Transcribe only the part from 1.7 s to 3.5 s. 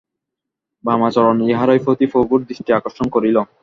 প্রতি প্রভুর দৃষ্টি আকর্ষণ করিল।